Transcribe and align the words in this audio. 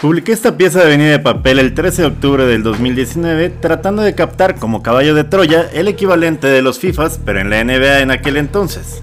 Publiqué 0.00 0.30
esta 0.30 0.56
pieza 0.56 0.78
de 0.78 0.84
Avenida 0.84 1.10
de 1.10 1.18
Papel 1.18 1.58
el 1.58 1.74
13 1.74 2.02
de 2.02 2.08
octubre 2.08 2.46
del 2.46 2.62
2019 2.62 3.50
tratando 3.50 4.02
de 4.02 4.14
captar 4.14 4.54
como 4.54 4.80
caballo 4.80 5.12
de 5.12 5.24
Troya 5.24 5.68
el 5.72 5.88
equivalente 5.88 6.46
de 6.46 6.62
los 6.62 6.78
FIFAs 6.78 7.18
pero 7.24 7.40
en 7.40 7.50
la 7.50 7.64
NBA 7.64 7.98
en 8.02 8.12
aquel 8.12 8.36
entonces, 8.36 9.02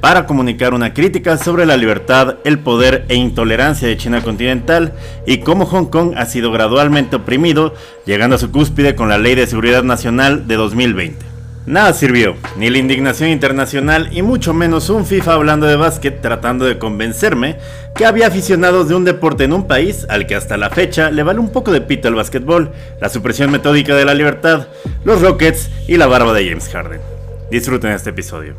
para 0.00 0.26
comunicar 0.26 0.74
una 0.74 0.94
crítica 0.94 1.38
sobre 1.38 1.66
la 1.66 1.76
libertad, 1.76 2.36
el 2.44 2.60
poder 2.60 3.04
e 3.08 3.16
intolerancia 3.16 3.88
de 3.88 3.96
China 3.96 4.22
continental 4.22 4.92
y 5.26 5.38
cómo 5.38 5.66
Hong 5.66 5.86
Kong 5.86 6.12
ha 6.16 6.26
sido 6.26 6.52
gradualmente 6.52 7.16
oprimido, 7.16 7.74
llegando 8.06 8.36
a 8.36 8.38
su 8.38 8.52
cúspide 8.52 8.94
con 8.94 9.08
la 9.08 9.18
Ley 9.18 9.34
de 9.34 9.48
Seguridad 9.48 9.82
Nacional 9.82 10.46
de 10.46 10.54
2020. 10.54 11.27
Nada 11.68 11.92
sirvió, 11.92 12.34
ni 12.56 12.70
la 12.70 12.78
indignación 12.78 13.28
internacional 13.28 14.08
y 14.10 14.22
mucho 14.22 14.54
menos 14.54 14.88
un 14.88 15.04
FIFA 15.04 15.34
hablando 15.34 15.66
de 15.66 15.76
básquet 15.76 16.22
tratando 16.22 16.64
de 16.64 16.78
convencerme 16.78 17.58
que 17.94 18.06
había 18.06 18.28
aficionados 18.28 18.88
de 18.88 18.94
un 18.94 19.04
deporte 19.04 19.44
en 19.44 19.52
un 19.52 19.66
país 19.66 20.06
al 20.08 20.26
que 20.26 20.34
hasta 20.34 20.56
la 20.56 20.70
fecha 20.70 21.10
le 21.10 21.22
vale 21.22 21.40
un 21.40 21.52
poco 21.52 21.70
de 21.70 21.82
pito 21.82 22.08
el 22.08 22.14
básquetbol, 22.14 22.72
la 23.02 23.10
supresión 23.10 23.50
metódica 23.50 23.94
de 23.94 24.06
la 24.06 24.14
libertad, 24.14 24.68
los 25.04 25.20
Rockets 25.20 25.70
y 25.86 25.98
la 25.98 26.06
barba 26.06 26.32
de 26.32 26.48
James 26.48 26.70
Harden. 26.70 27.02
Disfruten 27.50 27.90
este 27.90 28.10
episodio. 28.10 28.56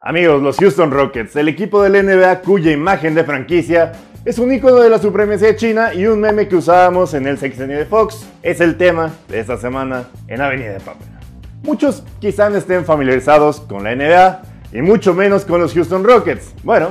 Amigos, 0.00 0.42
los 0.42 0.56
Houston 0.56 0.90
Rockets, 0.90 1.36
el 1.36 1.48
equipo 1.48 1.82
del 1.82 2.02
NBA 2.02 2.40
cuya 2.40 2.72
imagen 2.72 3.14
de 3.14 3.24
franquicia 3.24 3.92
es 4.24 4.38
un 4.38 4.54
icono 4.54 4.76
de 4.76 4.88
la 4.88 4.98
supremacía 4.98 5.54
China 5.54 5.92
y 5.92 6.06
un 6.06 6.18
meme 6.18 6.48
que 6.48 6.56
usábamos 6.56 7.12
en 7.12 7.26
el 7.26 7.36
sexenio 7.36 7.76
de 7.76 7.84
Fox, 7.84 8.26
es 8.42 8.62
el 8.62 8.78
tema 8.78 9.12
de 9.28 9.40
esta 9.40 9.58
semana 9.58 10.04
en 10.28 10.40
Avenida 10.40 10.72
de 10.72 10.80
Papel. 10.80 11.15
Muchos 11.66 12.04
quizá 12.20 12.48
no 12.48 12.58
estén 12.58 12.84
familiarizados 12.84 13.58
con 13.60 13.82
la 13.82 13.92
NBA 13.96 14.42
y 14.72 14.82
mucho 14.82 15.14
menos 15.14 15.44
con 15.44 15.60
los 15.60 15.74
Houston 15.74 16.04
Rockets. 16.04 16.54
Bueno, 16.62 16.90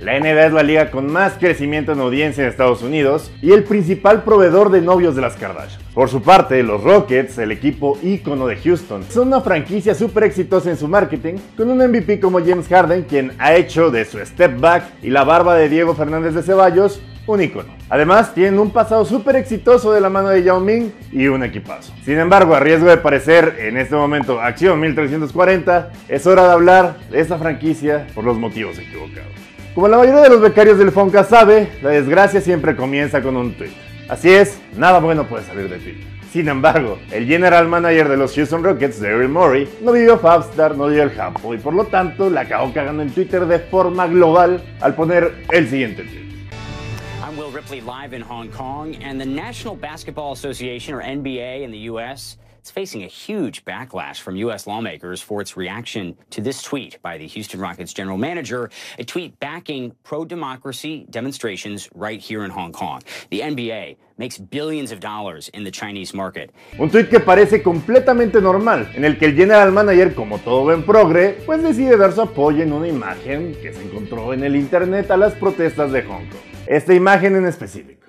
la 0.00 0.18
NBA 0.18 0.46
es 0.46 0.52
la 0.54 0.62
liga 0.62 0.90
con 0.90 1.12
más 1.12 1.34
crecimiento 1.34 1.92
en 1.92 2.00
audiencia 2.00 2.42
en 2.42 2.48
Estados 2.48 2.82
Unidos 2.82 3.30
y 3.42 3.52
el 3.52 3.64
principal 3.64 4.24
proveedor 4.24 4.70
de 4.70 4.80
novios 4.80 5.14
de 5.14 5.20
las 5.20 5.36
Kardashian. 5.36 5.82
Por 5.92 6.08
su 6.08 6.22
parte, 6.22 6.62
los 6.62 6.82
Rockets, 6.82 7.36
el 7.36 7.52
equipo 7.52 7.98
ícono 8.02 8.46
de 8.46 8.56
Houston, 8.56 9.04
son 9.10 9.28
una 9.28 9.42
franquicia 9.42 9.94
súper 9.94 10.24
exitosa 10.24 10.70
en 10.70 10.78
su 10.78 10.88
marketing, 10.88 11.34
con 11.54 11.70
un 11.70 11.86
MVP 11.86 12.18
como 12.18 12.40
James 12.40 12.66
Harden, 12.66 13.02
quien 13.02 13.32
ha 13.38 13.54
hecho 13.54 13.90
de 13.90 14.06
su 14.06 14.18
step 14.20 14.58
back 14.58 14.84
y 15.02 15.10
la 15.10 15.24
barba 15.24 15.54
de 15.54 15.68
Diego 15.68 15.94
Fernández 15.94 16.32
de 16.32 16.42
Ceballos 16.42 17.02
un 17.26 17.42
icono. 17.42 17.74
Además, 17.88 18.34
tienen 18.34 18.58
un 18.58 18.70
pasado 18.70 19.04
súper 19.04 19.36
exitoso 19.36 19.92
de 19.92 20.00
la 20.00 20.10
mano 20.10 20.28
de 20.28 20.42
Yao 20.42 20.60
Ming 20.60 20.90
y 21.12 21.26
un 21.26 21.42
equipazo. 21.42 21.92
Sin 22.04 22.18
embargo, 22.18 22.54
a 22.54 22.60
riesgo 22.60 22.88
de 22.88 22.96
parecer 22.96 23.56
en 23.60 23.76
este 23.76 23.94
momento 23.94 24.40
Acción 24.40 24.80
1340, 24.80 25.90
es 26.08 26.26
hora 26.26 26.46
de 26.46 26.52
hablar 26.52 26.96
de 27.10 27.20
esta 27.20 27.38
franquicia 27.38 28.06
por 28.14 28.24
los 28.24 28.38
motivos 28.38 28.78
equivocados. 28.78 29.32
Como 29.74 29.88
la 29.88 29.98
mayoría 29.98 30.20
de 30.20 30.28
los 30.28 30.40
becarios 30.40 30.78
del 30.78 30.92
Fonca 30.92 31.24
sabe, 31.24 31.68
la 31.82 31.90
desgracia 31.90 32.40
siempre 32.40 32.76
comienza 32.76 33.22
con 33.22 33.36
un 33.36 33.54
tweet. 33.54 33.72
Así 34.08 34.30
es, 34.30 34.60
nada 34.76 35.00
bueno 35.00 35.24
puede 35.24 35.44
salir 35.44 35.68
de 35.68 35.78
Twitter. 35.78 36.14
Sin 36.30 36.48
embargo, 36.48 36.98
el 37.12 37.26
general 37.26 37.68
manager 37.68 38.08
de 38.08 38.16
los 38.16 38.34
Houston 38.34 38.64
Rockets, 38.64 39.00
Daryl 39.00 39.28
Morey, 39.28 39.68
no 39.82 39.92
vivió 39.92 40.18
Fabstar, 40.18 40.76
no 40.76 40.88
dio 40.88 41.04
el 41.04 41.10
jampo 41.10 41.54
y 41.54 41.58
por 41.58 41.74
lo 41.74 41.84
tanto 41.84 42.28
la 42.28 42.40
acabó 42.42 42.72
cagando 42.72 43.02
en 43.02 43.10
Twitter 43.10 43.46
de 43.46 43.60
forma 43.60 44.06
global 44.08 44.62
al 44.80 44.94
poner 44.94 45.32
el 45.50 45.68
siguiente 45.68 46.02
tweet. 46.02 46.23
Will 47.36 47.50
Ripley 47.50 47.80
live 47.80 48.12
in 48.12 48.22
Hong 48.22 48.48
Kong, 48.50 48.94
and 48.96 49.20
the 49.20 49.26
National 49.26 49.74
Basketball 49.74 50.32
Association, 50.32 50.94
or 50.94 51.02
NBA, 51.02 51.62
in 51.62 51.72
the 51.72 51.78
U.S. 51.90 52.38
is 52.62 52.70
facing 52.70 53.02
a 53.02 53.08
huge 53.08 53.64
backlash 53.64 54.20
from 54.20 54.36
U.S. 54.36 54.68
lawmakers 54.68 55.20
for 55.20 55.40
its 55.40 55.56
reaction 55.56 56.16
to 56.30 56.40
this 56.40 56.62
tweet 56.62 57.02
by 57.02 57.18
the 57.18 57.26
Houston 57.26 57.58
Rockets 57.60 57.92
general 57.92 58.16
manager, 58.16 58.70
a 59.00 59.04
tweet 59.04 59.38
backing 59.40 59.92
pro 60.04 60.24
democracy 60.24 61.06
demonstrations 61.10 61.88
right 61.92 62.20
here 62.20 62.44
in 62.44 62.50
Hong 62.52 62.72
Kong. 62.72 63.02
The 63.30 63.40
NBA 63.40 63.96
makes 64.16 64.38
billions 64.38 64.92
of 64.92 65.00
dollars 65.00 65.48
in 65.48 65.64
the 65.64 65.72
Chinese 65.72 66.14
market. 66.14 66.50
Un 66.78 66.88
tweet 66.88 67.10
que 67.10 67.18
parece 67.18 67.64
completamente 67.64 68.40
normal, 68.40 68.88
en 68.94 69.04
el 69.04 69.18
que 69.18 69.26
el 69.26 69.34
general 69.34 69.72
manager, 69.72 70.14
como 70.14 70.38
todo 70.38 70.62
buen 70.62 70.84
progre, 70.84 71.42
pues 71.44 71.62
decide 71.62 71.96
dar 71.96 72.12
su 72.12 72.22
apoyo 72.22 72.62
en 72.62 72.72
una 72.72 72.86
imagen 72.86 73.54
que 73.60 73.72
se 73.72 73.82
encontró 73.82 74.32
en 74.32 74.44
el 74.44 74.54
internet 74.54 75.10
a 75.10 75.16
las 75.16 75.34
protestas 75.34 75.90
de 75.90 76.02
Hong 76.02 76.26
Kong. 76.28 76.53
Esta 76.66 76.94
imagen 76.94 77.36
en 77.36 77.46
específico. 77.46 78.04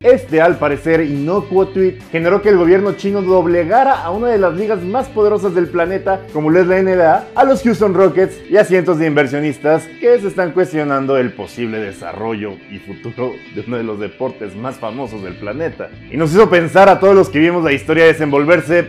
Este, 0.00 0.40
al 0.40 0.58
parecer, 0.58 1.00
inocuo 1.00 1.66
tweet 1.66 1.98
generó 2.12 2.40
que 2.40 2.50
el 2.50 2.56
gobierno 2.56 2.92
chino 2.92 3.20
doblegara 3.20 4.00
a 4.00 4.10
una 4.10 4.28
de 4.28 4.38
las 4.38 4.54
ligas 4.54 4.80
más 4.80 5.08
poderosas 5.08 5.56
del 5.56 5.66
planeta, 5.66 6.24
como 6.32 6.50
lo 6.50 6.60
es 6.60 6.68
la 6.68 6.80
NBA, 6.80 7.24
a 7.34 7.44
los 7.44 7.64
Houston 7.64 7.94
Rockets 7.94 8.48
y 8.48 8.58
a 8.58 8.64
cientos 8.64 9.00
de 9.00 9.08
inversionistas 9.08 9.88
que 10.00 10.20
se 10.20 10.28
están 10.28 10.52
cuestionando 10.52 11.18
el 11.18 11.32
posible 11.32 11.80
desarrollo 11.80 12.52
y 12.70 12.78
futuro 12.78 13.32
de 13.56 13.64
uno 13.66 13.76
de 13.76 13.82
los 13.82 13.98
deportes 13.98 14.54
más 14.54 14.76
famosos 14.76 15.20
del 15.24 15.34
planeta. 15.34 15.90
Y 16.12 16.16
nos 16.16 16.30
hizo 16.30 16.48
pensar 16.48 16.88
a 16.88 17.00
todos 17.00 17.16
los 17.16 17.28
que 17.28 17.40
vimos 17.40 17.64
la 17.64 17.72
historia 17.72 18.04
desenvolverse 18.04 18.86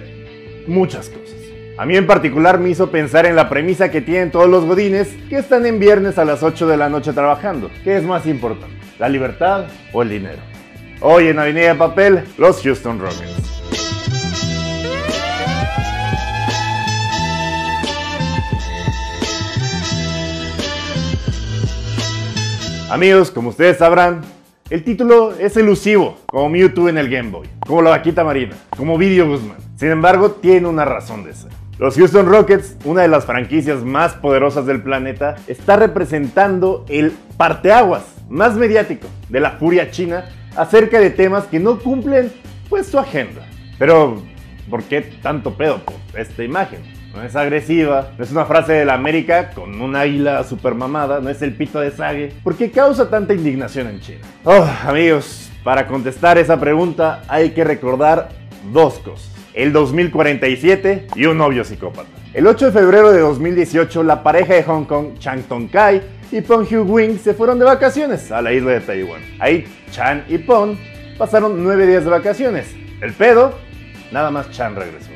muchas 0.67 1.09
cosas. 1.09 1.39
A 1.79 1.85
mí 1.85 1.95
en 1.95 2.05
particular 2.05 2.59
me 2.59 2.67
hizo 2.67 2.91
pensar 2.91 3.25
en 3.25 3.37
la 3.37 3.47
premisa 3.47 3.89
que 3.89 4.01
tienen 4.01 4.31
todos 4.31 4.49
los 4.49 4.65
godines 4.65 5.15
que 5.29 5.37
están 5.37 5.65
en 5.65 5.79
viernes 5.79 6.17
a 6.17 6.25
las 6.25 6.43
8 6.43 6.67
de 6.67 6.75
la 6.75 6.89
noche 6.89 7.13
trabajando. 7.13 7.71
¿Qué 7.85 7.95
es 7.95 8.03
más 8.03 8.25
importante? 8.25 8.75
¿La 8.99 9.07
libertad 9.07 9.67
o 9.93 10.01
el 10.01 10.09
dinero? 10.09 10.39
Hoy 10.99 11.29
en 11.29 11.39
Avenida 11.39 11.69
de 11.69 11.75
Papel, 11.75 12.25
los 12.37 12.61
Houston 12.61 12.99
Rockets. 12.99 13.63
Amigos, 22.91 23.31
como 23.31 23.51
ustedes 23.51 23.77
sabrán, 23.77 24.19
el 24.69 24.83
título 24.83 25.33
es 25.39 25.55
elusivo, 25.55 26.17
como 26.25 26.49
Mewtwo 26.49 26.89
en 26.89 26.97
el 26.97 27.09
Game 27.09 27.29
Boy, 27.29 27.47
como 27.65 27.81
la 27.81 27.91
vaquita 27.91 28.25
marina, 28.25 28.57
como 28.75 28.97
Video 28.97 29.29
Guzmán. 29.29 29.59
Sin 29.77 29.91
embargo, 29.91 30.31
tiene 30.31 30.67
una 30.67 30.83
razón 30.83 31.23
de 31.23 31.33
ser. 31.33 31.68
Los 31.79 31.95
Houston 31.95 32.25
Rockets, 32.25 32.75
una 32.83 33.03
de 33.03 33.07
las 33.07 33.23
franquicias 33.23 33.85
más 33.85 34.13
poderosas 34.13 34.65
del 34.65 34.83
planeta, 34.83 35.37
está 35.47 35.77
representando 35.77 36.83
el 36.89 37.13
parteaguas 37.37 38.03
más 38.27 38.55
mediático 38.55 39.07
de 39.29 39.39
la 39.39 39.51
furia 39.51 39.89
china 39.89 40.25
acerca 40.57 40.99
de 40.99 41.09
temas 41.09 41.45
que 41.45 41.57
no 41.57 41.79
cumplen 41.79 42.33
pues 42.67 42.87
su 42.87 42.99
agenda. 42.99 43.47
Pero, 43.77 44.21
¿por 44.69 44.83
qué 44.83 44.99
tanto 45.23 45.53
pedo 45.53 45.77
por 45.77 45.95
esta 46.19 46.43
imagen? 46.43 46.81
No 47.15 47.23
es 47.23 47.33
agresiva, 47.37 48.11
no 48.17 48.25
es 48.25 48.31
una 48.33 48.43
frase 48.43 48.73
de 48.73 48.83
la 48.83 48.95
América 48.95 49.51
con 49.51 49.81
una 49.81 50.01
águila 50.01 50.43
super 50.43 50.75
mamada, 50.75 51.21
no 51.21 51.29
es 51.29 51.41
el 51.41 51.55
pito 51.55 51.79
de 51.79 51.91
Sage. 51.91 52.33
¿Por 52.43 52.57
qué 52.57 52.71
causa 52.71 53.09
tanta 53.09 53.33
indignación 53.33 53.87
en 53.87 54.01
China? 54.01 54.19
Oh, 54.43 54.67
amigos, 54.85 55.49
para 55.63 55.87
contestar 55.87 56.37
esa 56.37 56.59
pregunta 56.59 57.23
hay 57.29 57.51
que 57.51 57.63
recordar 57.63 58.27
dos 58.73 58.99
cosas. 58.99 59.38
El 59.53 59.73
2047 59.73 61.07
y 61.15 61.25
un 61.25 61.37
novio 61.37 61.63
psicópata. 61.63 62.07
El 62.33 62.45
8 62.45 62.67
de 62.67 62.71
febrero 62.71 63.11
de 63.11 63.19
2018, 63.19 64.03
la 64.03 64.21
pareja 64.21 64.53
de 64.53 64.63
Hong 64.63 64.85
Kong, 64.85 65.17
Chang 65.17 65.41
Tong 65.43 65.69
Kai 65.69 66.01
y 66.31 66.41
Peng 66.41 66.67
Hu 66.71 66.83
Wing, 66.83 67.17
se 67.17 67.33
fueron 67.33 67.57
de 67.57 67.65
vacaciones 67.65 68.31
a 68.31 68.41
la 68.41 68.53
isla 68.53 68.71
de 68.71 68.81
Taiwán. 68.81 69.21
Ahí 69.39 69.65
Chan 69.91 70.25
y 70.29 70.37
Peng 70.37 70.77
pasaron 71.17 71.63
nueve 71.63 71.87
días 71.87 72.03
de 72.03 72.11
vacaciones. 72.11 72.75
El 73.01 73.13
pedo, 73.13 73.55
nada 74.11 74.29
más 74.29 74.51
Chan 74.51 74.75
regresó. 74.75 75.09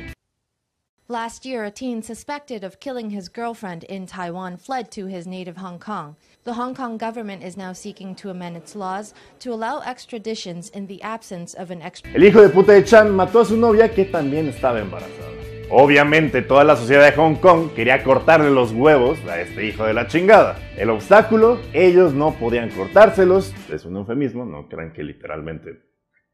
Last 1.08 1.44
year, 1.44 1.64
a 1.64 1.70
teen 1.70 2.00
suspected 2.00 2.64
of 2.64 2.80
killing 2.80 3.10
his 3.10 3.28
girlfriend 3.28 3.84
in 3.84 4.06
Taiwan 4.06 4.56
fled 4.56 4.90
to 4.92 5.04
his 5.04 5.26
native 5.26 5.58
Hong 5.58 5.78
Kong. 5.78 6.16
The 6.44 6.54
Hong 6.54 6.74
Kong 6.74 6.96
government 6.96 7.44
is 7.44 7.58
now 7.58 7.74
seeking 7.74 8.14
to 8.14 8.30
amend 8.30 8.56
its 8.56 8.74
laws 8.74 9.12
to 9.40 9.52
allow 9.52 9.82
extraditions 9.82 10.70
in 10.70 10.86
the 10.86 11.02
absence 11.02 11.52
of 11.52 11.70
an 11.70 11.82
extradition. 11.82 12.22
El 12.22 12.26
hijo 12.26 12.40
de 12.40 12.48
puta 12.48 12.72
de 12.72 12.84
Chan 12.84 13.14
mató 13.14 13.40
a 13.40 13.44
su 13.44 13.54
novia 13.54 13.90
que 13.90 14.06
también 14.06 14.48
estaba 14.48 14.80
embarazada. 14.80 15.28
Obviamente 15.68 16.40
toda 16.40 16.64
la 16.64 16.74
sociedad 16.74 17.04
de 17.04 17.12
Hong 17.12 17.34
Kong 17.34 17.74
quería 17.74 18.02
cortarle 18.02 18.48
los 18.48 18.72
huevos 18.72 19.18
a 19.28 19.42
este 19.42 19.66
hijo 19.66 19.84
de 19.84 19.92
la 19.92 20.06
chingada. 20.06 20.56
El 20.78 20.88
obstáculo, 20.88 21.60
ellos 21.74 22.14
no 22.14 22.32
podían 22.32 22.70
cortárselos, 22.70 23.52
es 23.70 23.84
un 23.84 23.98
eufemismo, 23.98 24.46
no 24.46 24.70
crean 24.70 24.94
que 24.94 25.02
literalmente 25.02 25.82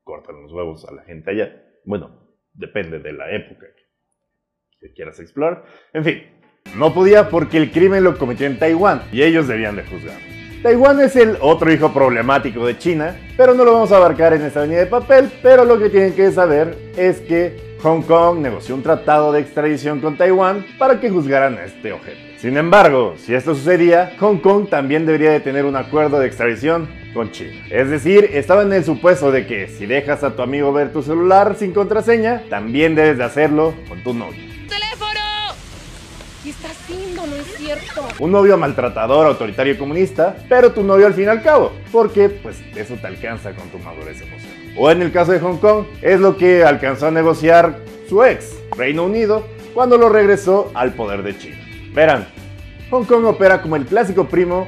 cortan 0.05 0.41
los 0.41 0.53
huevos 0.53 0.85
a 0.85 0.93
la 0.93 1.03
gente 1.03 1.33
allá. 1.33 1.61
Bueno, 1.85 2.12
depende 2.55 3.00
de 3.00 3.12
la 3.12 3.33
época 3.33 3.67
que 4.81 4.93
quieras 4.93 5.21
explorar. 5.21 5.65
En 5.93 6.05
fin, 6.05 6.23
no 6.77 6.94
podía 6.94 7.29
porque 7.29 7.59
el 7.59 7.71
crimen 7.71 8.03
lo 8.03 8.17
cometió 8.17 8.47
en 8.47 8.59
Taiwán 8.59 9.03
y 9.12 9.23
ellos 9.23 9.47
debían 9.47 9.77
de 9.77 9.85
juzgar. 9.85 10.19
Taiwán 10.62 11.00
es 11.00 11.17
el 11.17 11.38
otro 11.41 11.73
hijo 11.73 11.93
problemático 11.93 12.67
de 12.67 12.77
China, 12.77 13.17
pero 13.37 13.55
no 13.55 13.65
lo 13.65 13.73
vamos 13.73 13.93
a 13.93 13.97
abarcar 13.97 14.35
en 14.35 14.43
esta 14.43 14.61
avenida 14.61 14.81
de 14.81 14.87
papel, 14.87 15.31
pero 15.43 15.65
lo 15.65 15.79
que 15.79 15.88
tienen 15.88 16.15
que 16.15 16.31
saber 16.32 16.77
es 16.97 17.21
que 17.21 17.79
Hong 17.82 18.03
Kong 18.03 18.41
negoció 18.41 18.75
un 18.75 18.82
tratado 18.82 19.32
de 19.32 19.41
extradición 19.41 20.00
con 20.00 20.19
Taiwán 20.19 20.67
para 20.79 21.00
que 21.00 21.09
juzgaran 21.09 21.56
a 21.56 21.65
este 21.65 21.93
objeto. 21.93 22.19
Sin 22.37 22.59
embargo, 22.59 23.15
si 23.17 23.35
esto 23.35 23.55
sucedía, 23.55 24.15
Hong 24.19 24.38
Kong 24.38 24.69
también 24.69 25.06
debería 25.06 25.31
de 25.31 25.41
tener 25.41 25.65
un 25.65 25.77
acuerdo 25.77 26.19
de 26.19 26.27
extradición 26.27 26.88
con 27.15 27.32
China. 27.32 27.67
Es 27.71 27.88
decir, 27.88 28.31
estaba 28.32 28.62
en 28.62 28.73
el 28.73 28.85
supuesto 28.85 29.32
de 29.32 29.47
que 29.47 29.67
si 29.69 29.87
dejas 29.87 30.23
a 30.25 30.37
tu 30.37 30.43
amigo 30.43 30.73
ver 30.73 30.93
tu 30.93 31.03
celular 31.03 31.55
sin 31.59 31.73
contraseña, 31.73 32.43
también 32.50 32.94
debes 32.94 33.19
de 33.19 33.25
hacerlo 33.25 33.75
con 33.88 34.03
tu 34.03 34.12
novio. 34.12 34.41
¡Teléfono! 34.69 35.21
¿Qué 36.44 36.50
está 36.50 36.69
haciendo? 36.69 37.27
No 37.27 37.35
es 37.37 37.55
Un 38.19 38.32
novio 38.32 38.56
maltratador, 38.56 39.26
autoritario 39.26 39.78
comunista, 39.78 40.37
pero 40.49 40.72
tu 40.72 40.82
novio 40.82 41.06
al 41.06 41.14
fin 41.14 41.25
y 41.25 41.28
al 41.28 41.43
cabo, 41.43 41.72
porque 41.93 42.28
pues 42.28 42.61
eso 42.75 42.94
te 42.94 43.06
alcanza 43.06 43.55
con 43.55 43.69
tu 43.69 43.78
madurez 43.78 44.20
emocional. 44.20 44.75
O 44.76 44.90
en 44.90 45.02
el 45.02 45.12
caso 45.12 45.32
de 45.32 45.40
Hong 45.40 45.58
Kong, 45.58 45.84
es 46.02 46.20
lo 46.20 46.37
que 46.37 46.64
alcanzó 46.64 47.08
a 47.08 47.11
negociar 47.11 47.78
su 48.08 48.25
ex, 48.25 48.56
Reino 48.76 49.05
Unido, 49.05 49.46
cuando 49.75 49.96
lo 49.96 50.08
regresó 50.08 50.70
al 50.75 50.94
poder 50.94 51.22
de 51.22 51.38
China. 51.38 51.58
Verán, 51.94 52.26
Hong 52.90 53.05
Kong 53.05 53.25
opera 53.25 53.62
como 53.62 53.76
el 53.76 53.87
clásico 53.87 54.26
primo 54.26 54.67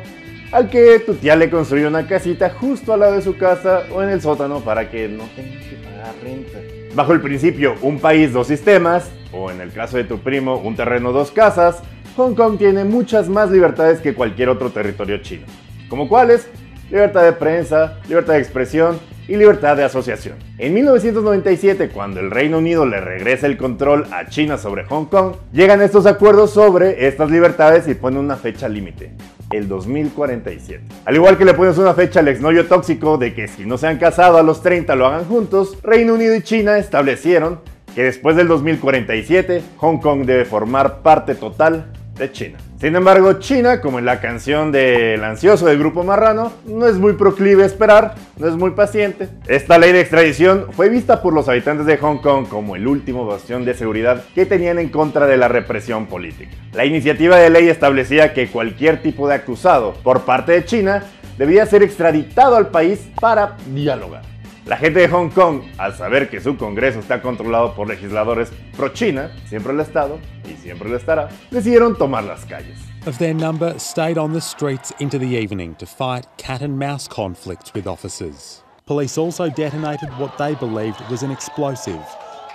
al 0.53 0.69
que 0.69 0.99
tu 1.01 1.15
tía 1.15 1.35
le 1.35 1.51
construyó 1.51 1.89
una 1.89 2.07
casita 2.07 2.51
justo 2.51 2.93
al 2.93 3.01
lado 3.01 3.15
de 3.15 3.23
su 3.23 3.37
casa 3.37 3.85
o 3.91 4.03
en 4.03 4.11
el 4.11 4.21
sótano 4.21 4.61
para 4.61 4.91
que 4.91 5.09
no 5.09 5.25
tenga 5.35 5.59
que 5.59 5.77
pagar 5.77 6.15
renta. 6.23 6.59
Bajo 6.95 7.13
el 7.13 7.23
principio 7.23 7.75
un 7.81 7.99
país, 7.99 8.33
dos 8.33 8.49
sistemas, 8.49 9.11
o 9.33 9.51
en 9.51 9.63
el 9.63 9.73
caso 9.73 9.97
de 9.97 10.05
tu 10.05 10.19
primo, 10.19 10.57
un 10.57 10.77
terreno, 10.77 11.13
dos 11.13 11.31
casas, 11.31 11.83
Hong 12.17 12.35
Kong 12.35 12.59
tiene 12.59 12.85
muchas 12.85 13.29
más 13.31 13.51
libertades 13.51 14.01
que 14.01 14.15
cualquier 14.15 14.51
otro 14.51 14.71
territorio 14.71 15.19
chino. 15.19 15.47
¿Como 15.89 16.09
cuáles? 16.09 16.47
Libertad 16.91 17.25
de 17.25 17.33
prensa, 17.33 17.99
libertad 18.07 18.35
de 18.35 18.41
expresión 18.41 18.99
y 19.27 19.37
libertad 19.37 19.79
de 19.79 19.85
asociación. 19.85 20.37
En 20.59 20.75
1997, 20.75 21.89
cuando 21.89 22.21
el 22.21 22.31
Reino 22.31 22.59
Unido 22.59 22.85
le 22.85 23.01
regresa 23.01 23.47
el 23.47 23.57
control 23.57 24.07
a 24.13 24.27
China 24.29 24.59
sobre 24.59 24.85
Hong 24.85 25.07
Kong, 25.07 25.37
llegan 25.55 25.81
estos 25.81 26.05
acuerdos 26.05 26.51
sobre 26.51 27.07
estas 27.07 27.31
libertades 27.31 27.89
y 27.89 27.95
ponen 27.95 28.21
una 28.21 28.37
fecha 28.37 28.69
límite, 28.69 29.15
el 29.51 29.67
2047. 29.69 30.85
Al 31.07 31.15
igual 31.15 31.39
que 31.39 31.47
le 31.47 31.55
pones 31.55 31.79
una 31.79 31.95
fecha 31.95 32.21
al 32.21 32.29
exnovio 32.29 32.67
tóxico 32.67 33.17
de 33.17 33.33
que 33.33 33.49
si 33.49 33.65
no 33.65 33.79
se 33.79 33.87
han 33.87 33.97
casado 33.97 34.37
a 34.37 34.43
los 34.43 34.63
30 34.63 34.95
lo 34.97 35.07
hagan 35.07 35.25
juntos, 35.25 35.79
Reino 35.83 36.13
Unido 36.13 36.37
y 36.37 36.43
China 36.43 36.77
establecieron 36.77 37.61
que 37.95 38.03
después 38.03 38.37
del 38.37 38.49
2047 38.49 39.63
Hong 39.79 39.99
Kong 39.99 40.27
debe 40.27 40.45
formar 40.45 41.01
parte 41.01 41.35
total 41.35 41.93
China. 42.31 42.59
Sin 42.79 42.95
embargo, 42.95 43.35
China, 43.35 43.81
como 43.81 43.99
en 43.99 44.05
la 44.05 44.21
canción 44.21 44.71
del 44.71 45.25
ansioso 45.25 45.67
del 45.67 45.79
grupo 45.79 46.05
Marrano, 46.05 46.53
no 46.67 46.87
es 46.87 46.97
muy 46.97 47.15
proclive 47.15 47.63
a 47.63 47.67
esperar, 47.67 48.15
no 48.39 48.47
es 48.47 48.55
muy 48.55 48.73
paciente. 48.73 49.29
Esta 49.47 49.79
ley 49.79 49.93
de 49.93 50.01
extradición 50.01 50.67
fue 50.73 50.89
vista 50.89 51.23
por 51.23 51.33
los 51.33 51.49
habitantes 51.49 51.87
de 51.87 51.97
Hong 51.97 52.19
Kong 52.19 52.47
como 52.49 52.77
el 52.77 52.87
último 52.87 53.27
bastión 53.27 53.65
de 53.65 53.75
seguridad 53.75 54.23
que 54.35 54.47
tenían 54.47 54.79
en 54.79 54.91
contra 54.91 55.27
de 55.27 55.37
la 55.37 55.49
represión 55.49 56.07
política. 56.07 56.53
La 56.73 56.85
iniciativa 56.85 57.37
de 57.37 57.51
ley 57.51 57.69
establecía 57.69 58.35
que 58.35 58.49
cualquier 58.49 59.03
tipo 59.03 59.27
de 59.29 59.35
acusado 59.35 59.95
por 60.03 60.23
parte 60.23 60.53
de 60.53 60.65
China 60.65 61.05
debía 61.39 61.67
ser 61.67 61.83
extraditado 61.83 62.57
al 62.57 62.69
país 62.69 63.09
para 63.21 63.57
dialogar. 63.73 64.32
La 64.67 64.77
gente 64.77 65.01
de 65.01 65.09
Hong 65.09 65.31
Kong, 65.31 65.63
al 65.77 65.95
saber 65.97 66.31
que 66.31 66.41
su 66.41 66.57
Congreso 66.57 67.01
está 67.01 67.21
controlado 67.21 67.75
por 67.75 67.89
legisladores 67.89 68.53
pro-China, 68.77 69.31
siempre 69.49 69.73
lo 69.73 69.81
ha 69.81 69.85
estado 69.85 70.19
y 70.49 70.57
siempre 70.57 70.89
lo 70.89 70.97
estará, 70.97 71.29
decidieron 71.51 71.97
tomar 71.97 72.23
las 72.25 72.45
calles. 72.45 72.79
of 73.07 73.19
their 73.19 73.35
number 73.35 73.77
stayed 73.79 74.17
on 74.17 74.33
the 74.33 74.41
streets 74.41 74.93
into 75.01 75.19
the 75.19 75.27
evening 75.27 75.75
to 75.77 75.87
fight 75.87 76.27
cat 76.37 76.63
and 76.63 76.79
mouse 76.79 77.09
conflicts 77.09 77.75
with 77.75 77.87
officers. 77.87 78.63
Police 78.87 79.19
also 79.19 79.49
detonated 79.49 80.09
what 80.19 80.39
they 80.39 80.55
believed 80.55 81.01
was 81.11 81.23
an 81.23 81.31
explosive. 81.31 82.01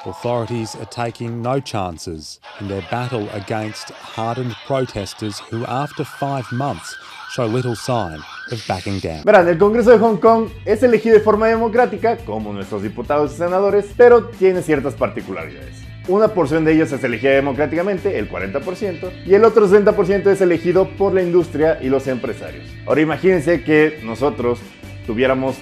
Authorities 0.08 0.74
are 0.76 0.86
taking 0.86 1.42
no 1.42 1.60
chances 1.60 2.40
in 2.62 2.70
their 2.70 2.82
battle 2.90 3.28
against 3.34 3.90
hardened 3.90 4.56
protesters 4.66 5.38
who, 5.52 5.66
after 5.66 6.06
five 6.06 6.50
months, 6.54 6.96
show 7.32 7.46
little 7.46 7.76
sign 7.76 8.20
of 8.50 8.66
backing 8.70 9.00
down. 9.00 9.26
Verán, 9.26 9.50
el 9.50 9.58
Congreso 9.58 9.92
de 9.92 9.98
Hong 9.98 10.16
Kong 10.16 10.48
es 10.64 10.82
elegido 10.82 11.16
de 11.16 11.20
forma 11.20 11.48
democrática, 11.48 12.16
como 12.26 12.54
nuestros 12.54 12.84
diputados 12.84 13.34
y 13.34 13.36
senadores, 13.36 13.88
pero 13.98 14.30
tiene 14.30 14.62
ciertas 14.62 14.94
particularidades. 14.94 15.76
Una 16.08 16.30
porción 16.30 16.64
de 16.64 16.72
ellos 16.72 16.90
es 16.94 17.04
elegida 17.04 17.32
democráticamente, 17.32 18.18
el 18.18 18.32
40%, 18.32 19.26
y 19.26 19.34
el 19.34 19.44
otro 19.44 19.68
60% 19.68 20.28
es 20.28 20.40
elegido 20.40 20.88
por 20.98 21.14
la 21.14 21.22
industria 21.22 21.80
y 21.82 21.90
los 21.90 22.08
empresarios. 22.08 22.66
Ahora 22.86 23.02
imagínense 23.02 23.62
que 23.62 24.00
nosotros 24.06 24.60
tuviéramos 25.06 25.58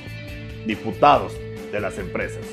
diputados 0.67 1.33
de 1.71 1.79
las 1.79 1.97
empresas. 1.97 2.45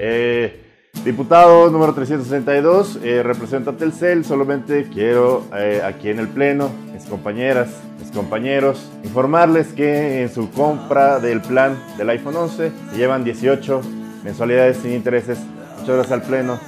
Eh, 0.00 0.67
diputado 1.08 1.70
número 1.70 1.94
362, 1.94 2.98
eh, 3.02 3.22
representa 3.22 3.72
Telcel, 3.72 4.26
solamente 4.26 4.86
quiero 4.92 5.42
eh, 5.56 5.80
aquí 5.82 6.10
en 6.10 6.18
el 6.18 6.28
Pleno, 6.28 6.70
mis 6.92 7.06
compañeras, 7.06 7.70
mis 7.98 8.10
compañeros, 8.10 8.90
informarles 9.02 9.68
que 9.68 10.20
en 10.20 10.28
su 10.28 10.50
compra 10.50 11.18
del 11.18 11.40
plan 11.40 11.78
del 11.96 12.10
iPhone 12.10 12.36
11 12.36 12.72
se 12.90 12.96
llevan 12.96 13.24
18 13.24 13.80
mensualidades 14.22 14.76
sin 14.76 14.92
intereses. 14.92 15.38
Muchas 15.78 15.96
gracias 15.96 16.12
al 16.12 16.22
Pleno. 16.22 16.60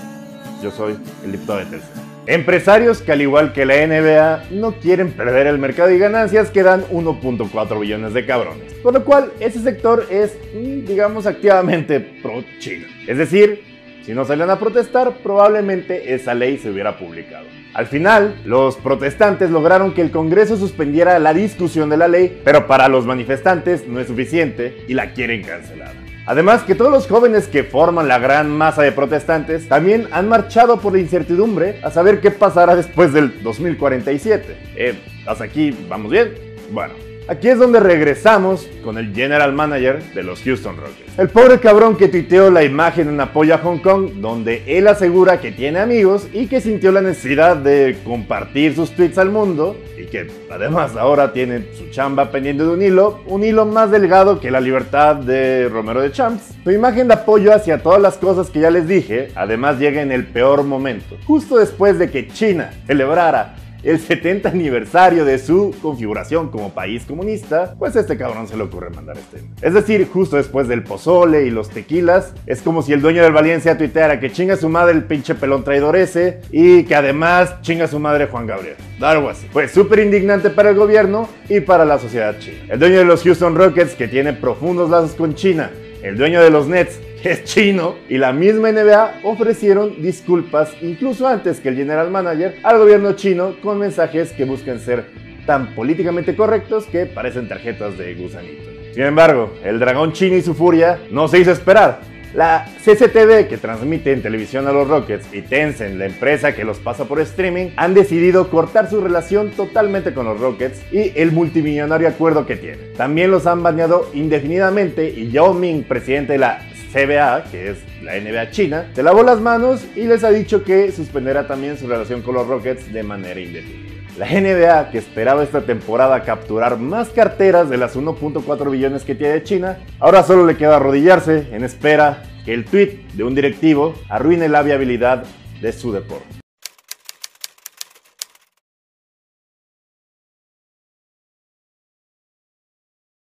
Yo 0.62 0.70
soy 0.70 0.96
el 1.22 1.32
diputado 1.32 1.58
de 1.58 1.66
Telcel. 1.66 2.00
Empresarios 2.26 3.02
que 3.02 3.12
al 3.12 3.20
igual 3.20 3.52
que 3.52 3.66
la 3.66 3.74
NBA 3.86 4.52
no 4.52 4.72
quieren 4.72 5.12
perder 5.12 5.48
el 5.48 5.58
mercado 5.58 5.90
y 5.90 5.98
ganancias 5.98 6.50
que 6.50 6.62
dan 6.62 6.84
1.4 6.86 7.78
billones 7.78 8.14
de 8.14 8.24
cabrones. 8.24 8.72
Por 8.82 8.94
lo 8.94 9.04
cual 9.04 9.32
ese 9.40 9.60
sector 9.60 10.06
es, 10.10 10.34
digamos, 10.54 11.26
activamente 11.26 12.00
pro 12.00 12.42
China. 12.58 12.86
Es 13.06 13.18
decir, 13.18 13.70
si 14.10 14.16
no 14.16 14.24
salían 14.24 14.50
a 14.50 14.58
protestar, 14.58 15.18
probablemente 15.22 16.14
esa 16.14 16.34
ley 16.34 16.58
se 16.58 16.68
hubiera 16.68 16.98
publicado. 16.98 17.46
Al 17.74 17.86
final, 17.86 18.40
los 18.44 18.74
protestantes 18.74 19.52
lograron 19.52 19.94
que 19.94 20.02
el 20.02 20.10
Congreso 20.10 20.56
suspendiera 20.56 21.16
la 21.20 21.32
discusión 21.32 21.90
de 21.90 21.96
la 21.96 22.08
ley, 22.08 22.40
pero 22.44 22.66
para 22.66 22.88
los 22.88 23.06
manifestantes 23.06 23.86
no 23.86 24.00
es 24.00 24.08
suficiente 24.08 24.84
y 24.88 24.94
la 24.94 25.12
quieren 25.12 25.44
cancelar. 25.44 25.92
Además 26.26 26.64
que 26.64 26.74
todos 26.74 26.90
los 26.90 27.06
jóvenes 27.06 27.46
que 27.46 27.62
forman 27.62 28.08
la 28.08 28.18
gran 28.18 28.50
masa 28.50 28.82
de 28.82 28.90
protestantes 28.90 29.68
también 29.68 30.08
han 30.10 30.28
marchado 30.28 30.80
por 30.80 30.92
la 30.92 30.98
incertidumbre 30.98 31.78
a 31.84 31.92
saber 31.92 32.20
qué 32.20 32.32
pasará 32.32 32.74
después 32.74 33.12
del 33.12 33.40
2047. 33.44 34.56
Eh, 34.74 34.98
¿Hasta 35.24 35.44
aquí 35.44 35.70
vamos 35.88 36.10
bien? 36.10 36.34
Bueno, 36.72 36.94
Aquí 37.30 37.46
es 37.46 37.60
donde 37.60 37.78
regresamos 37.78 38.68
con 38.82 38.98
el 38.98 39.14
general 39.14 39.52
manager 39.52 40.02
de 40.14 40.24
los 40.24 40.42
Houston 40.42 40.76
Rockets. 40.76 41.16
El 41.16 41.28
pobre 41.28 41.60
cabrón 41.60 41.96
que 41.96 42.08
tuiteó 42.08 42.50
la 42.50 42.64
imagen 42.64 43.08
en 43.08 43.20
apoyo 43.20 43.54
a 43.54 43.58
Hong 43.58 43.78
Kong, 43.78 44.14
donde 44.16 44.64
él 44.66 44.88
asegura 44.88 45.40
que 45.40 45.52
tiene 45.52 45.78
amigos 45.78 46.26
y 46.32 46.48
que 46.48 46.60
sintió 46.60 46.90
la 46.90 47.02
necesidad 47.02 47.56
de 47.56 47.98
compartir 48.02 48.74
sus 48.74 48.90
tweets 48.90 49.16
al 49.16 49.30
mundo 49.30 49.76
y 49.96 50.06
que 50.06 50.26
además 50.50 50.96
ahora 50.96 51.32
tiene 51.32 51.66
su 51.78 51.88
chamba 51.90 52.32
pendiente 52.32 52.64
de 52.64 52.70
un 52.70 52.82
hilo, 52.82 53.20
un 53.26 53.44
hilo 53.44 53.64
más 53.64 53.92
delgado 53.92 54.40
que 54.40 54.50
la 54.50 54.60
libertad 54.60 55.14
de 55.14 55.68
Romero 55.68 56.00
de 56.00 56.10
Champs. 56.10 56.56
Su 56.64 56.72
imagen 56.72 57.06
de 57.06 57.14
apoyo 57.14 57.54
hacia 57.54 57.80
todas 57.80 58.02
las 58.02 58.16
cosas 58.16 58.50
que 58.50 58.58
ya 58.58 58.72
les 58.72 58.88
dije, 58.88 59.28
además 59.36 59.78
llega 59.78 60.02
en 60.02 60.10
el 60.10 60.26
peor 60.26 60.64
momento, 60.64 61.16
justo 61.28 61.58
después 61.58 61.96
de 61.96 62.10
que 62.10 62.26
China 62.26 62.72
celebrara 62.88 63.54
el 63.82 63.98
70 63.98 64.48
aniversario 64.48 65.24
de 65.24 65.38
su 65.38 65.74
configuración 65.80 66.50
como 66.50 66.72
país 66.72 67.04
comunista, 67.06 67.74
pues 67.78 67.96
a 67.96 68.00
este 68.00 68.16
cabrón 68.16 68.48
se 68.48 68.56
le 68.56 68.64
ocurre 68.64 68.90
mandar 68.90 69.16
este. 69.16 69.42
Es 69.62 69.74
decir, 69.74 70.08
justo 70.12 70.36
después 70.36 70.68
del 70.68 70.82
pozole 70.82 71.46
y 71.46 71.50
los 71.50 71.70
tequilas, 71.70 72.34
es 72.46 72.62
como 72.62 72.82
si 72.82 72.92
el 72.92 73.00
dueño 73.00 73.22
del 73.22 73.32
Valencia 73.32 73.78
tuiteara 73.78 74.20
que 74.20 74.30
chinga 74.30 74.56
su 74.56 74.68
madre 74.68 74.94
el 74.94 75.04
pinche 75.04 75.34
pelón 75.34 75.64
traidor 75.64 75.96
ese 75.96 76.40
y 76.50 76.84
que 76.84 76.94
además 76.94 77.60
chinga 77.62 77.86
su 77.86 77.98
madre 77.98 78.26
Juan 78.26 78.46
Gabriel. 78.46 78.76
Algo 79.00 79.28
así. 79.28 79.46
Fue 79.52 79.68
súper 79.68 80.00
indignante 80.00 80.50
para 80.50 80.70
el 80.70 80.76
gobierno 80.76 81.28
y 81.48 81.60
para 81.60 81.84
la 81.84 81.98
sociedad 81.98 82.38
china. 82.38 82.58
El 82.68 82.78
dueño 82.78 82.98
de 82.98 83.04
los 83.04 83.22
Houston 83.22 83.54
Rockets, 83.54 83.94
que 83.94 84.08
tiene 84.08 84.32
profundos 84.32 84.90
lazos 84.90 85.12
con 85.12 85.34
China, 85.34 85.70
el 86.02 86.16
dueño 86.16 86.42
de 86.42 86.50
los 86.50 86.66
Nets, 86.66 86.98
es 87.24 87.44
chino, 87.44 87.96
y 88.08 88.18
la 88.18 88.32
misma 88.32 88.72
NBA 88.72 89.20
ofrecieron 89.24 90.00
disculpas 90.02 90.72
incluso 90.80 91.26
antes 91.26 91.60
que 91.60 91.68
el 91.68 91.76
general 91.76 92.10
manager 92.10 92.56
al 92.62 92.78
gobierno 92.78 93.12
chino 93.12 93.56
con 93.62 93.78
mensajes 93.78 94.32
que 94.32 94.44
buscan 94.44 94.80
ser 94.80 95.06
tan 95.46 95.74
políticamente 95.74 96.36
correctos 96.36 96.86
que 96.86 97.06
parecen 97.06 97.48
tarjetas 97.48 97.98
de 97.98 98.14
gusanito. 98.14 98.70
Sin 98.92 99.04
embargo, 99.04 99.52
el 99.64 99.78
dragón 99.78 100.12
chino 100.12 100.36
y 100.36 100.42
su 100.42 100.54
furia 100.54 100.98
no 101.10 101.28
se 101.28 101.38
hizo 101.38 101.52
esperar. 101.52 102.00
La 102.34 102.68
CCTV, 102.84 103.48
que 103.48 103.58
transmite 103.60 104.12
en 104.12 104.22
televisión 104.22 104.68
a 104.68 104.72
los 104.72 104.86
Rockets, 104.86 105.26
y 105.32 105.42
Tencent, 105.42 105.96
la 105.96 106.06
empresa 106.06 106.54
que 106.54 106.64
los 106.64 106.78
pasa 106.78 107.06
por 107.06 107.20
streaming, 107.20 107.70
han 107.76 107.92
decidido 107.92 108.50
cortar 108.50 108.88
su 108.88 109.00
relación 109.00 109.50
totalmente 109.50 110.14
con 110.14 110.26
los 110.26 110.38
Rockets 110.38 110.80
y 110.92 111.12
el 111.16 111.32
multimillonario 111.32 112.06
acuerdo 112.06 112.46
que 112.46 112.54
tienen. 112.54 112.92
También 112.96 113.32
los 113.32 113.48
han 113.48 113.64
baneado 113.64 114.08
indefinidamente 114.14 115.10
y 115.10 115.32
Yao 115.32 115.54
Ming, 115.54 115.82
presidente 115.82 116.34
de 116.34 116.38
la 116.38 116.69
CBA, 116.92 117.44
que 117.50 117.70
es 117.70 117.78
la 118.02 118.18
NBA 118.18 118.50
china, 118.50 118.90
se 118.94 119.02
lavó 119.02 119.22
las 119.22 119.40
manos 119.40 119.84
y 119.94 120.04
les 120.04 120.24
ha 120.24 120.30
dicho 120.30 120.64
que 120.64 120.90
suspenderá 120.90 121.46
también 121.46 121.78
su 121.78 121.86
relación 121.86 122.22
con 122.22 122.34
los 122.34 122.46
Rockets 122.46 122.92
de 122.92 123.02
manera 123.02 123.38
indefinida. 123.38 123.90
La 124.18 124.26
NBA, 124.26 124.90
que 124.90 124.98
esperaba 124.98 125.42
esta 125.42 125.62
temporada 125.62 126.24
capturar 126.24 126.78
más 126.78 127.10
carteras 127.10 127.70
de 127.70 127.76
las 127.76 127.96
1.4 127.96 128.70
billones 128.70 129.04
que 129.04 129.14
tiene 129.14 129.42
China, 129.44 129.78
ahora 129.98 130.24
solo 130.24 130.44
le 130.44 130.56
queda 130.56 130.76
arrodillarse 130.76 131.46
en 131.52 131.64
espera 131.64 132.22
que 132.44 132.52
el 132.52 132.64
tweet 132.64 133.06
de 133.14 133.24
un 133.24 133.34
directivo 133.34 133.94
arruine 134.08 134.48
la 134.48 134.62
viabilidad 134.62 135.24
de 135.60 135.72
su 135.72 135.92
deporte. 135.92 136.39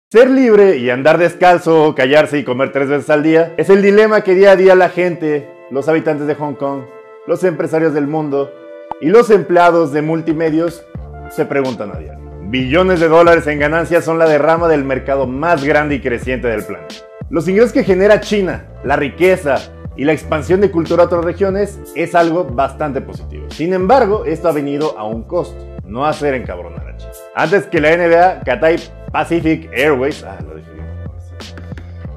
Ser 0.09 0.29
libre 0.29 0.77
y 0.77 0.89
andar 0.89 1.17
descalzo, 1.17 1.93
callarse 1.93 2.39
y 2.39 2.45
comer 2.45 2.71
tres 2.71 2.87
veces 2.87 3.09
al 3.09 3.23
día 3.23 3.53
es 3.57 3.69
el 3.69 3.81
dilema 3.81 4.21
que 4.21 4.35
día 4.35 4.51
a 4.51 4.55
día 4.55 4.73
la 4.73 4.87
gente, 4.87 5.49
los 5.69 5.89
habitantes 5.89 6.27
de 6.27 6.35
Hong 6.35 6.53
Kong, 6.53 6.83
los 7.27 7.43
empresarios 7.43 7.93
del 7.93 8.07
mundo 8.07 8.49
y 9.01 9.07
los 9.09 9.29
empleados 9.29 9.91
de 9.91 10.01
multimedios 10.01 10.85
se 11.29 11.45
preguntan 11.45 11.91
a 11.93 11.99
diario. 11.99 12.23
Billones 12.43 13.01
de 13.01 13.09
dólares 13.09 13.47
en 13.47 13.59
ganancias 13.59 14.05
son 14.05 14.17
la 14.17 14.29
derrama 14.29 14.69
del 14.69 14.85
mercado 14.85 15.27
más 15.27 15.65
grande 15.65 15.95
y 15.95 15.99
creciente 15.99 16.47
del 16.47 16.63
planeta. 16.63 16.95
Los 17.29 17.49
ingresos 17.49 17.73
que 17.73 17.83
genera 17.83 18.21
China, 18.21 18.65
la 18.85 18.95
riqueza 18.95 19.57
y 19.97 20.05
la 20.05 20.13
expansión 20.13 20.61
de 20.61 20.71
cultura 20.71 21.03
a 21.03 21.05
otras 21.07 21.25
regiones 21.25 21.81
es 21.95 22.15
algo 22.15 22.45
bastante 22.45 23.01
positivo. 23.01 23.47
Sin 23.49 23.73
embargo, 23.73 24.23
esto 24.23 24.47
ha 24.47 24.53
venido 24.53 24.97
a 24.97 25.05
un 25.05 25.23
costo, 25.23 25.61
no 25.83 26.05
hacer 26.05 26.33
encabronar 26.33 26.87
a 26.87 26.95
China. 26.95 27.11
Antes 27.35 27.65
que 27.65 27.81
la 27.81 27.97
NBA, 27.97 28.43
Cathay 28.45 28.77
Pacific 29.11 29.69
Airways, 29.73 30.23
ah, 30.23 30.37
lo 30.41 30.57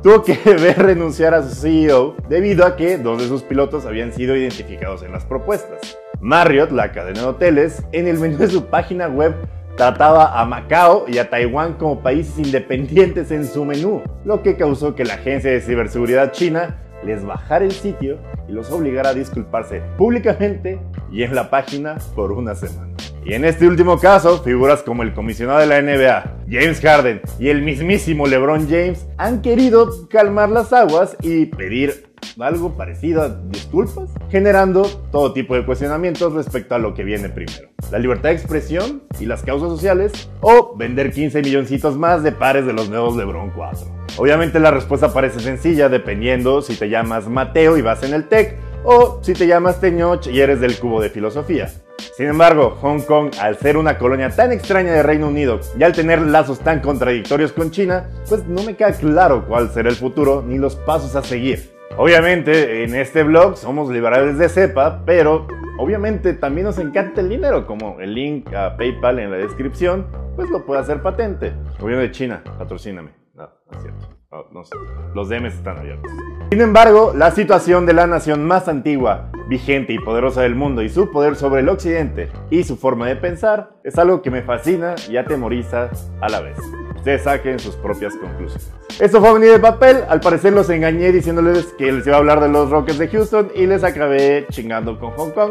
tuvo 0.02 0.22
que 0.22 0.34
ver 0.44 0.78
renunciar 0.78 1.34
a 1.34 1.42
su 1.42 1.54
CEO 1.54 2.16
debido 2.28 2.64
a 2.64 2.76
que 2.76 2.98
dos 2.98 3.20
de 3.20 3.28
sus 3.28 3.42
pilotos 3.42 3.84
habían 3.86 4.12
sido 4.12 4.36
identificados 4.36 5.02
en 5.02 5.12
las 5.12 5.24
propuestas. 5.24 5.98
Marriott, 6.20 6.70
la 6.70 6.92
cadena 6.92 7.20
de 7.20 7.26
hoteles, 7.26 7.82
en 7.92 8.06
el 8.06 8.18
menú 8.18 8.38
de 8.38 8.48
su 8.48 8.66
página 8.66 9.08
web 9.08 9.34
trataba 9.76 10.38
a 10.38 10.44
Macao 10.44 11.06
y 11.08 11.18
a 11.18 11.30
Taiwán 11.30 11.74
como 11.74 12.02
países 12.02 12.38
independientes 12.38 13.30
en 13.30 13.46
su 13.46 13.64
menú, 13.64 14.02
lo 14.24 14.42
que 14.42 14.56
causó 14.56 14.94
que 14.94 15.04
la 15.04 15.14
agencia 15.14 15.50
de 15.50 15.60
ciberseguridad 15.60 16.32
china 16.32 16.78
les 17.04 17.24
bajara 17.24 17.64
el 17.64 17.72
sitio 17.72 18.18
y 18.46 18.52
los 18.52 18.70
obligara 18.70 19.10
a 19.10 19.14
disculparse 19.14 19.80
públicamente 19.96 20.78
y 21.10 21.22
en 21.22 21.34
la 21.34 21.48
página 21.48 21.96
por 22.14 22.32
una 22.32 22.54
semana. 22.54 22.89
Y 23.24 23.34
en 23.34 23.44
este 23.44 23.66
último 23.66 23.98
caso, 23.98 24.42
figuras 24.42 24.82
como 24.82 25.02
el 25.02 25.12
comisionado 25.12 25.60
de 25.60 25.66
la 25.66 25.82
NBA, 25.82 26.38
James 26.48 26.80
Harden 26.80 27.20
y 27.38 27.48
el 27.48 27.62
mismísimo 27.62 28.26
LeBron 28.26 28.68
James 28.68 29.06
han 29.18 29.42
querido 29.42 30.08
calmar 30.08 30.48
las 30.48 30.72
aguas 30.72 31.16
y 31.22 31.46
pedir 31.46 32.10
algo 32.38 32.76
parecido 32.76 33.22
a 33.22 33.28
disculpas, 33.28 34.10
generando 34.30 34.82
todo 35.10 35.32
tipo 35.32 35.54
de 35.54 35.64
cuestionamientos 35.64 36.32
respecto 36.32 36.74
a 36.74 36.78
lo 36.78 36.94
que 36.94 37.04
viene 37.04 37.28
primero. 37.28 37.68
La 37.90 37.98
libertad 37.98 38.30
de 38.30 38.36
expresión 38.36 39.02
y 39.18 39.26
las 39.26 39.42
causas 39.42 39.68
sociales 39.68 40.30
o 40.40 40.74
vender 40.76 41.12
15 41.12 41.42
milloncitos 41.42 41.96
más 41.96 42.22
de 42.22 42.32
pares 42.32 42.66
de 42.66 42.72
los 42.72 42.88
nuevos 42.88 43.16
LeBron 43.16 43.50
4. 43.50 43.86
Obviamente 44.16 44.60
la 44.60 44.70
respuesta 44.70 45.12
parece 45.12 45.40
sencilla 45.40 45.88
dependiendo 45.88 46.62
si 46.62 46.74
te 46.74 46.88
llamas 46.88 47.28
Mateo 47.28 47.76
y 47.76 47.82
vas 47.82 48.02
en 48.02 48.14
el 48.14 48.28
TEC 48.28 48.56
o 48.84 49.20
si 49.22 49.34
te 49.34 49.46
llamas 49.46 49.80
Teñoch 49.80 50.26
y 50.26 50.40
eres 50.40 50.60
del 50.60 50.78
cubo 50.78 51.00
de 51.00 51.10
filosofía. 51.10 51.70
Sin 52.00 52.26
embargo, 52.26 52.76
Hong 52.80 53.00
Kong, 53.00 53.30
al 53.40 53.56
ser 53.56 53.76
una 53.76 53.98
colonia 53.98 54.30
tan 54.30 54.52
extraña 54.52 54.92
de 54.92 55.02
Reino 55.02 55.28
Unido 55.28 55.60
y 55.78 55.82
al 55.82 55.92
tener 55.92 56.20
lazos 56.22 56.60
tan 56.60 56.80
contradictorios 56.80 57.52
con 57.52 57.70
China, 57.70 58.08
pues 58.28 58.46
no 58.46 58.62
me 58.62 58.74
queda 58.74 58.92
claro 58.92 59.46
cuál 59.46 59.70
será 59.70 59.90
el 59.90 59.96
futuro 59.96 60.42
ni 60.46 60.58
los 60.58 60.76
pasos 60.76 61.16
a 61.16 61.22
seguir. 61.22 61.72
Obviamente, 61.96 62.84
en 62.84 62.94
este 62.94 63.22
blog 63.22 63.56
somos 63.56 63.90
liberales 63.90 64.38
de 64.38 64.48
cepa, 64.48 65.02
pero 65.04 65.46
obviamente 65.78 66.34
también 66.34 66.66
nos 66.66 66.78
encanta 66.78 67.20
el 67.20 67.28
dinero, 67.28 67.66
como 67.66 68.00
el 68.00 68.14
link 68.14 68.52
a 68.54 68.76
PayPal 68.76 69.18
en 69.18 69.30
la 69.30 69.36
descripción, 69.38 70.06
pues 70.36 70.48
lo 70.50 70.64
puede 70.64 70.80
hacer 70.80 71.02
patente. 71.02 71.52
Gobierno 71.78 72.02
de 72.02 72.10
China, 72.10 72.42
patrocíname. 72.58 73.10
No, 73.34 73.50
no. 73.72 74.19
No, 74.30 74.62
sé. 74.62 74.76
Los 75.12 75.28
DMs 75.28 75.54
están 75.54 75.78
abiertos. 75.78 76.08
Sin 76.50 76.60
embargo, 76.60 77.12
la 77.16 77.32
situación 77.32 77.84
de 77.84 77.94
la 77.94 78.06
nación 78.06 78.46
más 78.46 78.68
antigua, 78.68 79.28
vigente 79.48 79.92
y 79.92 79.98
poderosa 79.98 80.42
del 80.42 80.54
mundo 80.54 80.82
y 80.82 80.88
su 80.88 81.10
poder 81.10 81.34
sobre 81.34 81.62
el 81.62 81.68
occidente 81.68 82.30
y 82.48 82.62
su 82.62 82.76
forma 82.76 83.08
de 83.08 83.16
pensar 83.16 83.70
es 83.82 83.98
algo 83.98 84.22
que 84.22 84.30
me 84.30 84.42
fascina 84.42 84.94
y 85.08 85.16
atemoriza 85.16 85.90
a 86.20 86.28
la 86.28 86.40
vez. 86.42 86.56
Ustedes 86.94 87.24
saquen 87.24 87.58
sus 87.58 87.74
propias 87.74 88.14
conclusiones. 88.14 88.72
Esto 89.00 89.20
fue 89.20 89.34
venir 89.34 89.50
de 89.50 89.58
papel. 89.58 90.04
Al 90.08 90.20
parecer 90.20 90.52
los 90.52 90.70
engañé 90.70 91.10
diciéndoles 91.10 91.66
que 91.76 91.90
les 91.90 92.06
iba 92.06 92.14
a 92.14 92.20
hablar 92.20 92.38
de 92.38 92.50
los 92.50 92.70
Rockets 92.70 92.98
de 92.98 93.08
Houston 93.08 93.50
y 93.56 93.66
les 93.66 93.82
acabé 93.82 94.46
chingando 94.50 94.96
con 95.00 95.10
Hong 95.10 95.30
Kong. 95.30 95.50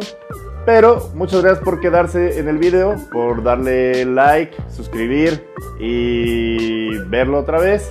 Pero 0.71 1.09
muchas 1.15 1.41
gracias 1.41 1.63
por 1.65 1.79
quedarse 1.79 2.38
en 2.38 2.47
el 2.47 2.59
video, 2.59 2.95
por 3.11 3.41
darle 3.41 4.05
like, 4.05 4.55
suscribir 4.69 5.43
y 5.79 6.95
verlo 7.07 7.39
otra 7.39 7.59
vez. 7.59 7.89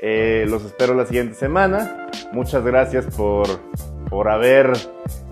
Eh, 0.00 0.44
los 0.48 0.64
espero 0.64 0.94
la 0.94 1.06
siguiente 1.06 1.36
semana. 1.36 2.08
Muchas 2.32 2.64
gracias 2.64 3.06
por, 3.16 3.46
por 4.10 4.28
haber 4.28 4.72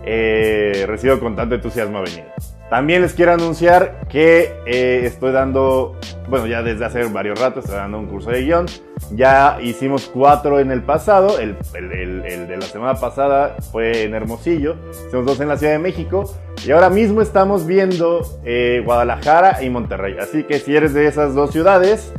eh, 0.05 0.85
recibido 0.87 1.19
con 1.19 1.35
tanto 1.35 1.57
entusiasmo 1.57 2.01
venir. 2.01 2.27
También 2.71 3.03
les 3.03 3.13
quiero 3.13 3.33
anunciar 3.33 4.01
que 4.09 4.57
eh, 4.67 5.03
estoy 5.05 5.33
dando, 5.33 5.97
bueno, 6.29 6.47
ya 6.47 6.63
desde 6.63 6.85
hace 6.85 7.05
varios 7.05 7.39
ratos 7.39 7.65
estoy 7.65 7.79
dando 7.79 7.99
un 7.99 8.07
curso 8.07 8.31
de 8.31 8.43
guion. 8.43 8.67
Ya 9.13 9.59
hicimos 9.61 10.11
cuatro 10.13 10.59
en 10.59 10.71
el 10.71 10.83
pasado, 10.83 11.39
el, 11.39 11.57
de 11.73 12.57
la 12.57 12.67
semana 12.67 12.95
pasada 12.95 13.57
fue 13.71 14.05
en 14.05 14.15
Hermosillo, 14.15 14.77
hicimos 15.07 15.27
dos 15.27 15.41
en 15.41 15.49
la 15.49 15.59
Ciudad 15.59 15.75
de 15.75 15.79
México 15.79 16.25
y 16.67 16.71
ahora 16.71 16.89
mismo 16.89 17.21
estamos 17.21 17.67
viendo 17.67 18.23
eh, 18.45 18.83
Guadalajara 18.85 19.63
y 19.63 19.69
Monterrey. 19.69 20.17
Así 20.19 20.45
que 20.45 20.59
si 20.59 20.75
eres 20.75 20.95
de 20.95 21.07
esas 21.07 21.35
dos 21.35 21.51
ciudades, 21.51 22.13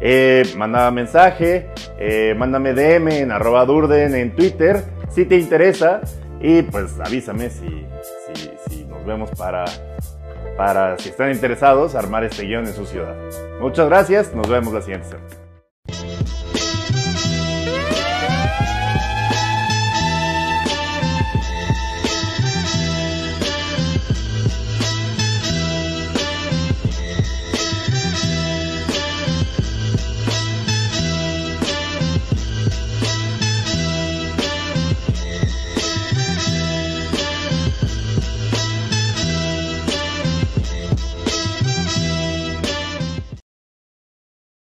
eh, 0.00 0.44
manda 0.56 0.90
mensaje, 0.90 1.68
mándame 2.36 2.72
DM 2.72 3.08
en 3.08 3.30
arroba 3.30 3.66
Durden 3.66 4.14
en 4.14 4.34
Twitter 4.34 4.82
si 5.10 5.26
te 5.26 5.36
interesa 5.36 6.00
y 6.40 6.62
pues 6.62 6.98
avísame 6.98 7.50
si, 7.50 7.86
nos 9.02 9.06
vemos 9.06 9.30
para, 9.32 9.64
para, 10.56 10.96
si 10.98 11.08
están 11.08 11.32
interesados, 11.32 11.96
armar 11.96 12.22
este 12.22 12.44
guion 12.44 12.66
en 12.66 12.72
su 12.72 12.86
ciudad. 12.86 13.16
Muchas 13.60 13.88
gracias, 13.88 14.32
nos 14.32 14.48
vemos 14.48 14.72
la 14.72 14.80
siguiente 14.80 15.08
semana. 15.08 15.41